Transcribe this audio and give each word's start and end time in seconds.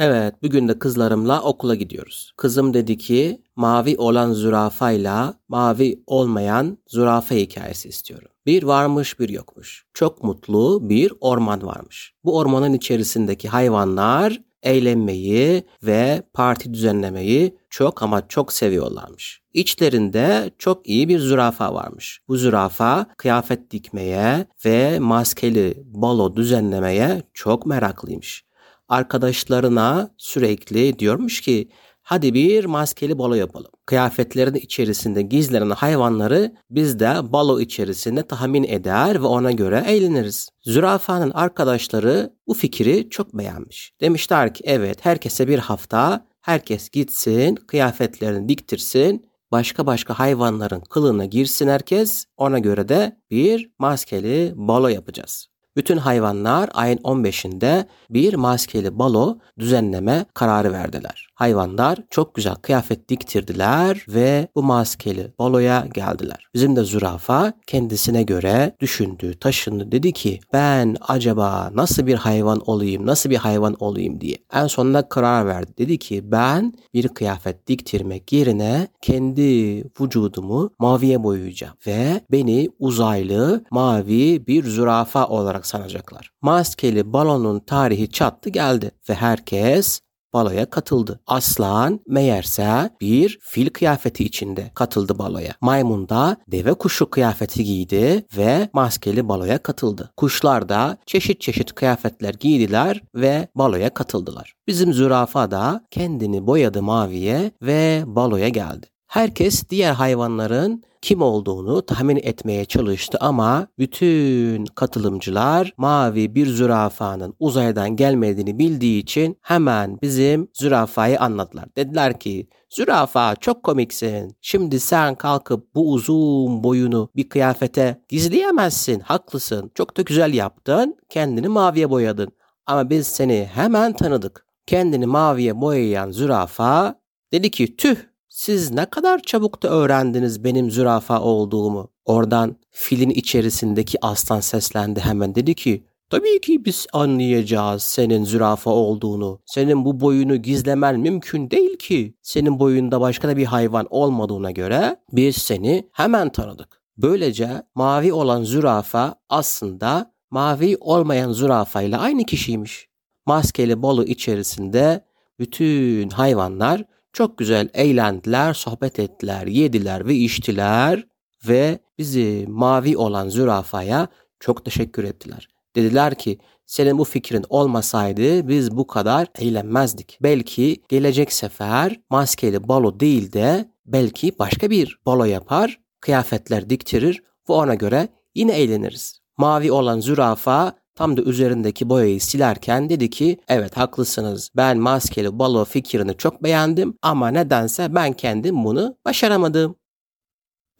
Evet, 0.00 0.34
bugün 0.42 0.68
de 0.68 0.78
kızlarımla 0.78 1.42
okula 1.42 1.74
gidiyoruz. 1.74 2.32
Kızım 2.36 2.74
dedi 2.74 2.98
ki 2.98 3.42
mavi 3.56 3.96
olan 3.96 4.32
zürafayla 4.32 5.34
mavi 5.48 6.02
olmayan 6.06 6.78
zürafa 6.86 7.34
hikayesi 7.34 7.88
istiyorum. 7.88 8.28
Bir 8.46 8.62
varmış 8.62 9.20
bir 9.20 9.28
yokmuş. 9.28 9.86
Çok 9.94 10.22
mutlu 10.22 10.88
bir 10.88 11.12
orman 11.20 11.66
varmış. 11.66 12.14
Bu 12.24 12.36
ormanın 12.36 12.72
içerisindeki 12.72 13.48
hayvanlar 13.48 14.40
eğlenmeyi 14.62 15.62
ve 15.82 16.22
parti 16.32 16.74
düzenlemeyi 16.74 17.56
çok 17.70 18.02
ama 18.02 18.28
çok 18.28 18.52
seviyorlarmış. 18.52 19.42
İçlerinde 19.54 20.50
çok 20.58 20.88
iyi 20.88 21.08
bir 21.08 21.18
zürafa 21.18 21.74
varmış. 21.74 22.20
Bu 22.28 22.36
zürafa 22.36 23.06
kıyafet 23.16 23.70
dikmeye 23.70 24.46
ve 24.64 24.98
maskeli 24.98 25.82
balo 25.84 26.36
düzenlemeye 26.36 27.22
çok 27.34 27.66
meraklıymış 27.66 28.47
arkadaşlarına 28.88 30.10
sürekli 30.16 30.98
diyormuş 30.98 31.40
ki 31.40 31.68
hadi 32.02 32.34
bir 32.34 32.64
maskeli 32.64 33.18
balo 33.18 33.34
yapalım. 33.34 33.70
Kıyafetlerin 33.86 34.54
içerisinde 34.54 35.22
gizlenen 35.22 35.70
hayvanları 35.70 36.54
biz 36.70 37.00
de 37.00 37.32
balo 37.32 37.60
içerisinde 37.60 38.22
tahmin 38.22 38.64
eder 38.64 39.22
ve 39.22 39.26
ona 39.26 39.52
göre 39.52 39.84
eğleniriz. 39.86 40.48
Zürafanın 40.62 41.30
arkadaşları 41.30 42.32
bu 42.46 42.54
fikri 42.54 43.10
çok 43.10 43.34
beğenmiş. 43.34 43.92
Demişler 44.00 44.54
ki 44.54 44.62
evet 44.66 45.04
herkese 45.04 45.48
bir 45.48 45.58
hafta 45.58 46.26
herkes 46.40 46.88
gitsin 46.88 47.54
kıyafetlerini 47.54 48.48
diktirsin 48.48 49.28
başka 49.52 49.86
başka 49.86 50.18
hayvanların 50.18 50.80
kılığına 50.80 51.24
girsin 51.24 51.68
herkes 51.68 52.24
ona 52.36 52.58
göre 52.58 52.88
de 52.88 53.16
bir 53.30 53.70
maskeli 53.78 54.52
balo 54.56 54.88
yapacağız 54.88 55.48
bütün 55.78 55.96
hayvanlar 55.96 56.70
ayın 56.74 56.98
15'inde 56.98 57.84
bir 58.10 58.34
maskeli 58.34 58.98
balo 58.98 59.38
düzenleme 59.58 60.24
kararı 60.34 60.72
verdiler. 60.72 61.27
Hayvanlar 61.38 61.98
çok 62.10 62.34
güzel 62.34 62.54
kıyafet 62.54 63.08
diktirdiler 63.08 64.04
ve 64.08 64.48
bu 64.54 64.62
maskeli 64.62 65.32
baloya 65.38 65.86
geldiler. 65.94 66.46
Bizim 66.54 66.76
de 66.76 66.84
zürafa 66.84 67.52
kendisine 67.66 68.22
göre 68.22 68.76
düşündü, 68.80 69.38
taşındı. 69.38 69.92
Dedi 69.92 70.12
ki 70.12 70.40
ben 70.52 70.96
acaba 71.08 71.70
nasıl 71.74 72.06
bir 72.06 72.14
hayvan 72.14 72.60
olayım, 72.66 73.06
nasıl 73.06 73.30
bir 73.30 73.36
hayvan 73.36 73.76
olayım 73.80 74.20
diye. 74.20 74.36
En 74.52 74.66
sonunda 74.66 75.08
karar 75.08 75.46
verdi. 75.46 75.72
Dedi 75.78 75.98
ki 75.98 76.32
ben 76.32 76.72
bir 76.94 77.08
kıyafet 77.08 77.66
diktirmek 77.66 78.32
yerine 78.32 78.88
kendi 79.02 79.84
vücudumu 80.00 80.70
maviye 80.78 81.22
boyayacağım 81.22 81.74
ve 81.86 82.20
beni 82.32 82.70
uzaylı 82.78 83.64
mavi 83.70 84.46
bir 84.46 84.64
zürafa 84.64 85.26
olarak 85.26 85.66
sanacaklar. 85.66 86.30
Maskeli 86.42 87.12
balonun 87.12 87.60
tarihi 87.60 88.10
çattı 88.10 88.50
geldi 88.50 88.90
ve 89.08 89.14
herkes 89.14 90.00
baloya 90.32 90.70
katıldı. 90.70 91.20
Aslan 91.26 92.00
meğerse 92.06 92.90
bir 93.00 93.38
fil 93.42 93.70
kıyafeti 93.70 94.24
içinde 94.24 94.70
katıldı 94.74 95.18
baloya. 95.18 95.52
Maymun 95.60 96.08
da 96.08 96.36
deve 96.48 96.74
kuşu 96.74 97.10
kıyafeti 97.10 97.64
giydi 97.64 98.26
ve 98.36 98.68
maskeli 98.72 99.28
baloya 99.28 99.58
katıldı. 99.58 100.10
Kuşlar 100.16 100.68
da 100.68 100.98
çeşit 101.06 101.40
çeşit 101.40 101.72
kıyafetler 101.72 102.34
giydiler 102.34 103.02
ve 103.14 103.48
baloya 103.54 103.90
katıldılar. 103.90 104.54
Bizim 104.66 104.92
zürafa 104.92 105.50
da 105.50 105.84
kendini 105.90 106.46
boyadı 106.46 106.82
maviye 106.82 107.50
ve 107.62 108.02
baloya 108.06 108.48
geldi. 108.48 108.86
Herkes 109.06 109.68
diğer 109.70 109.92
hayvanların 109.92 110.82
kim 111.02 111.22
olduğunu 111.22 111.86
tahmin 111.86 112.16
etmeye 112.16 112.64
çalıştı 112.64 113.18
ama 113.20 113.66
bütün 113.78 114.64
katılımcılar 114.66 115.72
mavi 115.76 116.34
bir 116.34 116.46
zürafanın 116.46 117.34
uzaydan 117.38 117.96
gelmediğini 117.96 118.58
bildiği 118.58 119.02
için 119.02 119.38
hemen 119.42 119.98
bizim 120.02 120.48
zürafayı 120.54 121.20
anladılar. 121.20 121.64
Dediler 121.76 122.18
ki 122.18 122.48
zürafa 122.70 123.36
çok 123.36 123.62
komiksin. 123.62 124.36
Şimdi 124.40 124.80
sen 124.80 125.14
kalkıp 125.14 125.74
bu 125.74 125.92
uzun 125.92 126.64
boyunu 126.64 127.10
bir 127.16 127.28
kıyafete 127.28 128.02
gizleyemezsin. 128.08 129.00
Haklısın. 129.00 129.70
Çok 129.74 129.96
da 129.96 130.02
güzel 130.02 130.34
yaptın. 130.34 130.96
Kendini 131.08 131.48
maviye 131.48 131.90
boyadın. 131.90 132.28
Ama 132.66 132.90
biz 132.90 133.06
seni 133.06 133.48
hemen 133.54 133.92
tanıdık. 133.92 134.46
Kendini 134.66 135.06
maviye 135.06 135.60
boyayan 135.60 136.10
zürafa 136.10 137.00
dedi 137.32 137.50
ki 137.50 137.76
tüh 137.76 137.96
siz 138.38 138.70
ne 138.70 138.86
kadar 138.86 139.22
çabuk 139.22 139.62
da 139.62 139.68
öğrendiniz 139.68 140.44
benim 140.44 140.70
zürafa 140.70 141.20
olduğumu. 141.20 141.88
Oradan 142.04 142.56
filin 142.70 143.10
içerisindeki 143.10 143.98
aslan 144.02 144.40
seslendi 144.40 145.00
hemen 145.00 145.34
dedi 145.34 145.54
ki 145.54 145.84
Tabii 146.10 146.40
ki 146.40 146.64
biz 146.64 146.86
anlayacağız 146.92 147.82
senin 147.82 148.24
zürafa 148.24 148.70
olduğunu. 148.70 149.40
Senin 149.46 149.84
bu 149.84 150.00
boyunu 150.00 150.36
gizlemen 150.36 151.00
mümkün 151.00 151.50
değil 151.50 151.76
ki. 151.76 152.14
Senin 152.22 152.58
boyunda 152.58 153.00
başka 153.00 153.28
da 153.28 153.36
bir 153.36 153.44
hayvan 153.44 153.86
olmadığına 153.90 154.50
göre 154.50 154.96
biz 155.12 155.36
seni 155.36 155.88
hemen 155.92 156.28
tanıdık. 156.32 156.82
Böylece 156.96 157.62
mavi 157.74 158.12
olan 158.12 158.42
zürafa 158.42 159.14
aslında 159.28 160.12
mavi 160.30 160.76
olmayan 160.80 161.32
zürafayla 161.32 162.00
aynı 162.00 162.24
kişiymiş. 162.24 162.88
Maskeli 163.26 163.82
bolu 163.82 164.04
içerisinde 164.04 165.04
bütün 165.38 166.10
hayvanlar 166.10 166.84
çok 167.18 167.38
güzel 167.38 167.68
eğlendiler, 167.74 168.54
sohbet 168.54 168.98
ettiler, 168.98 169.46
yediler 169.46 170.06
ve 170.06 170.14
içtiler 170.14 171.06
ve 171.48 171.78
bizi 171.98 172.44
mavi 172.48 172.96
olan 172.96 173.28
zürafaya 173.28 174.08
çok 174.40 174.64
teşekkür 174.64 175.04
ettiler. 175.04 175.48
Dediler 175.76 176.14
ki 176.14 176.38
senin 176.66 176.98
bu 176.98 177.04
fikrin 177.04 177.44
olmasaydı 177.48 178.48
biz 178.48 178.76
bu 178.76 178.86
kadar 178.86 179.26
eğlenmezdik. 179.38 180.18
Belki 180.22 180.82
gelecek 180.88 181.32
sefer 181.32 182.00
maskeli 182.10 182.68
balo 182.68 183.00
değil 183.00 183.32
de 183.32 183.72
belki 183.86 184.38
başka 184.38 184.70
bir 184.70 184.98
balo 185.06 185.24
yapar, 185.24 185.80
kıyafetler 186.00 186.70
diktirir 186.70 187.22
ve 187.48 187.52
ona 187.52 187.74
göre 187.74 188.08
yine 188.34 188.52
eğleniriz. 188.52 189.20
Mavi 189.36 189.72
olan 189.72 190.00
zürafa 190.00 190.72
Tam 190.98 191.16
da 191.16 191.22
üzerindeki 191.22 191.88
boyayı 191.88 192.20
silerken 192.20 192.88
dedi 192.88 193.10
ki 193.10 193.38
evet 193.48 193.76
haklısınız 193.76 194.50
ben 194.56 194.78
maskeli 194.78 195.38
balo 195.38 195.64
fikrini 195.64 196.16
çok 196.16 196.42
beğendim 196.42 196.94
ama 197.02 197.28
nedense 197.28 197.94
ben 197.94 198.12
kendim 198.12 198.64
bunu 198.64 198.96
başaramadım. 199.04 199.76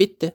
Bitti. 0.01 0.35